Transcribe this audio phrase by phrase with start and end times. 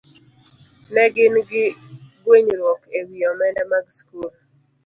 [0.93, 1.65] Ne gin gi
[2.23, 4.31] gwenyruok e wi omenda mag skul.